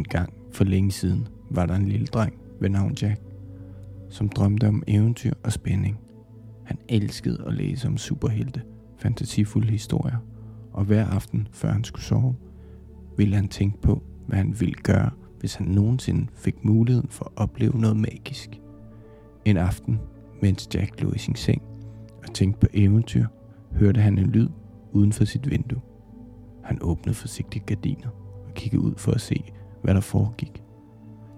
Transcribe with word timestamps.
En 0.00 0.04
gang 0.04 0.32
for 0.52 0.64
længe 0.64 0.90
siden 0.90 1.28
var 1.50 1.66
der 1.66 1.74
en 1.74 1.88
lille 1.88 2.06
dreng 2.06 2.34
ved 2.60 2.68
navn 2.68 2.94
Jack, 3.02 3.20
som 4.08 4.28
drømte 4.28 4.68
om 4.68 4.82
eventyr 4.86 5.32
og 5.44 5.52
spænding. 5.52 5.98
Han 6.64 6.78
elskede 6.88 7.44
at 7.46 7.54
læse 7.54 7.88
om 7.88 7.96
superhelte, 7.96 8.62
fantasifulde 8.98 9.70
historier, 9.70 10.16
og 10.72 10.84
hver 10.84 11.06
aften, 11.06 11.48
før 11.52 11.72
han 11.72 11.84
skulle 11.84 12.04
sove, 12.04 12.34
ville 13.16 13.36
han 13.36 13.48
tænke 13.48 13.80
på, 13.80 14.02
hvad 14.26 14.38
han 14.38 14.60
ville 14.60 14.74
gøre, 14.74 15.10
hvis 15.40 15.54
han 15.54 15.66
nogensinde 15.66 16.26
fik 16.34 16.64
muligheden 16.64 17.10
for 17.10 17.24
at 17.24 17.32
opleve 17.36 17.80
noget 17.80 17.96
magisk. 17.96 18.60
En 19.44 19.56
aften, 19.56 19.98
mens 20.42 20.68
Jack 20.74 21.02
lå 21.02 21.12
i 21.12 21.18
sin 21.18 21.34
seng 21.34 21.62
og 22.22 22.34
tænkte 22.34 22.60
på 22.60 22.66
eventyr, 22.74 23.26
hørte 23.72 24.00
han 24.00 24.18
en 24.18 24.26
lyd 24.26 24.48
uden 24.92 25.12
for 25.12 25.24
sit 25.24 25.50
vindue. 25.50 25.80
Han 26.64 26.78
åbnede 26.80 27.14
forsigtigt 27.14 27.66
gardiner 27.66 28.08
og 28.46 28.54
kiggede 28.54 28.82
ud 28.82 28.94
for 28.96 29.12
at 29.12 29.20
se, 29.20 29.44
hvad 29.82 29.94
der 29.94 30.00
foregik. 30.00 30.62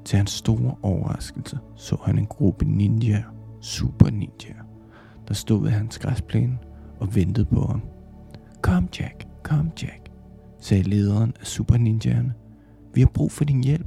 Til 0.05 0.17
hans 0.17 0.31
store 0.31 0.75
overraskelse 0.83 1.59
så 1.77 1.97
han 2.05 2.19
en 2.19 2.27
gruppe 2.27 2.65
ninjaer, 2.65 3.35
super 3.61 4.11
ninjaer, 4.11 4.63
der 5.29 5.35
stod 5.35 5.63
ved 5.63 5.71
hans 5.71 5.99
græsplæne 5.99 6.59
og 7.01 7.15
ventede 7.15 7.47
på 7.47 7.61
ham. 7.61 7.83
Kom 8.63 8.89
Jack, 9.01 9.27
kom 9.43 9.71
Jack, 9.83 10.11
sagde 10.59 10.83
lederen 10.83 11.33
af 11.41 11.47
super 11.47 11.77
ninjaerne. 11.77 12.35
Vi 12.95 13.01
har 13.01 13.09
brug 13.15 13.33
for 13.33 13.45
din 13.45 13.65
hjælp 13.65 13.87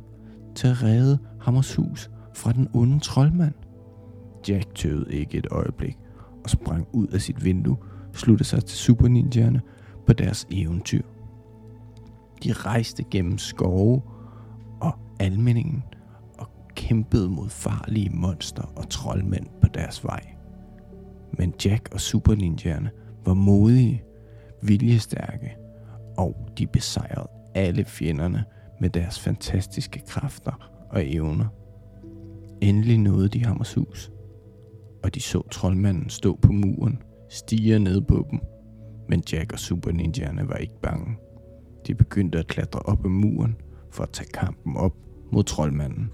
til 0.56 0.68
at 0.68 0.84
redde 0.84 1.20
Hammers 1.42 1.76
hus 1.76 2.12
fra 2.34 2.52
den 2.52 2.68
onde 2.74 3.00
troldmand. 3.00 3.54
Jack 4.50 4.76
tøvede 4.76 5.14
ikke 5.14 5.38
et 5.38 5.48
øjeblik 5.52 5.98
og 6.44 6.50
sprang 6.50 6.88
ud 6.94 7.08
af 7.08 7.22
sit 7.22 7.46
vindue, 7.46 7.78
sluttede 8.14 8.50
sig 8.50 8.66
til 8.66 8.78
super 8.78 9.08
ninjaerne 9.08 9.62
på 10.08 10.14
deres 10.14 10.48
eventyr. 10.52 11.02
De 12.44 12.54
rejste 12.54 13.04
gennem 13.12 13.38
skove 13.38 14.02
og 14.86 15.00
almeningen 15.20 15.84
og 16.38 16.48
kæmpede 16.76 17.30
mod 17.30 17.50
farlige 17.50 18.10
monster 18.10 18.74
og 18.76 18.90
troldmænd 18.90 19.46
på 19.62 19.68
deres 19.74 20.04
vej. 20.04 20.22
Men 21.38 21.54
Jack 21.66 21.90
og 21.94 22.02
super 22.02 22.36
ninjaerne 22.36 22.92
var 23.26 23.34
modige, 23.34 24.04
viljestærke, 24.62 25.58
og 26.18 26.50
de 26.58 26.68
besejrede 26.68 27.30
alle 27.56 27.86
fjenderne 27.86 28.46
med 28.82 28.90
deres 28.90 29.20
fantastiske 29.20 30.02
kræfter 30.08 30.72
og 30.90 31.14
evner. 31.14 31.46
Endelig 32.62 32.98
nåede 32.98 33.30
de 33.30 33.46
Hammers 33.46 33.74
hus, 33.74 34.12
og 35.04 35.16
de 35.16 35.22
så 35.22 35.48
troldmanden 35.52 36.10
stå 36.10 36.40
på 36.42 36.52
muren, 36.52 37.02
stige 37.30 37.80
ned 37.80 38.02
på 38.02 38.28
dem. 38.32 38.40
Men 39.10 39.24
Jack 39.32 39.54
og 39.54 39.60
Super 39.60 39.92
Ninjaerne 39.92 40.50
var 40.50 40.56
ikke 40.56 40.82
bange. 40.82 41.18
De 41.88 41.96
begyndte 41.96 42.40
at 42.40 42.48
klatre 42.48 42.80
op 42.80 43.06
ad 43.06 43.10
muren 43.10 43.56
for 43.96 44.04
at 44.04 44.10
tage 44.10 44.30
kampen 44.30 44.78
op 44.78 44.96
mod 45.32 45.44
troldmanden. 45.44 46.12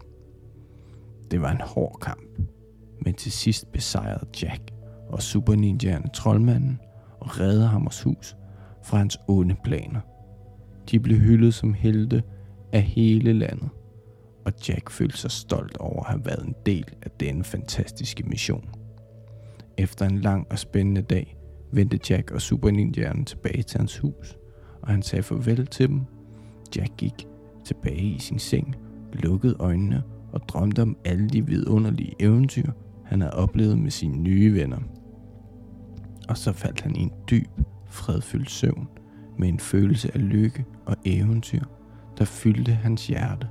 Det 1.31 1.41
var 1.41 1.51
en 1.51 1.61
hård 1.61 1.97
kamp, 2.01 2.21
men 3.05 3.13
til 3.13 3.31
sidst 3.31 3.71
besejrede 3.71 4.27
Jack 4.41 4.71
og 5.09 5.21
Super 5.21 5.55
Ninjaerne 5.55 6.09
troldmanden 6.13 6.79
og 7.19 7.39
reddede 7.39 7.67
Hammers 7.67 8.01
hus 8.01 8.35
fra 8.83 8.97
hans 8.97 9.17
onde 9.27 9.55
planer. 9.63 9.99
De 10.91 10.99
blev 10.99 11.17
hyldet 11.17 11.53
som 11.53 11.73
helte 11.73 12.23
af 12.71 12.81
hele 12.81 13.33
landet, 13.33 13.69
og 14.45 14.53
Jack 14.69 14.89
følte 14.89 15.17
sig 15.17 15.31
stolt 15.31 15.77
over 15.77 16.03
at 16.03 16.09
have 16.09 16.25
været 16.25 16.45
en 16.45 16.55
del 16.65 16.85
af 17.01 17.11
denne 17.11 17.43
fantastiske 17.43 18.23
mission. 18.23 18.69
Efter 19.77 20.05
en 20.05 20.17
lang 20.17 20.47
og 20.49 20.59
spændende 20.59 21.01
dag 21.01 21.37
vendte 21.71 21.99
Jack 22.09 22.31
og 22.31 22.41
Super 22.41 22.71
Ninjaerne 22.71 23.25
tilbage 23.25 23.63
til 23.63 23.77
hans 23.77 23.97
hus, 23.97 24.37
og 24.81 24.87
han 24.87 25.01
sagde 25.01 25.23
farvel 25.23 25.67
til 25.67 25.87
dem. 25.87 26.01
Jack 26.75 26.97
gik 26.97 27.27
tilbage 27.65 28.15
i 28.15 28.19
sin 28.19 28.39
seng, 28.39 28.75
lukkede 29.13 29.55
øjnene 29.59 30.03
og 30.31 30.49
drømte 30.49 30.81
om 30.81 30.97
alle 31.05 31.29
de 31.29 31.45
vidunderlige 31.45 32.15
eventyr, 32.19 32.71
han 33.05 33.21
havde 33.21 33.33
oplevet 33.33 33.79
med 33.79 33.91
sine 33.91 34.17
nye 34.17 34.53
venner. 34.53 34.79
Og 36.29 36.37
så 36.37 36.51
faldt 36.53 36.81
han 36.81 36.95
i 36.95 36.99
en 36.99 37.11
dyb, 37.29 37.49
fredfyldt 37.87 38.51
søvn 38.51 38.87
med 39.37 39.49
en 39.49 39.59
følelse 39.59 40.11
af 40.13 40.29
lykke 40.29 40.65
og 40.85 40.95
eventyr, 41.05 41.63
der 42.17 42.25
fyldte 42.25 42.71
hans 42.71 43.07
hjerte. 43.07 43.47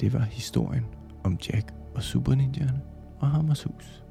Det 0.00 0.12
var 0.12 0.20
historien 0.20 0.84
om 1.24 1.38
Jack 1.48 1.74
og 1.94 2.02
Super 2.02 2.34
Ninjaerne 2.34 2.80
og 3.18 3.28
Hammers 3.28 3.62
hus. 3.62 4.04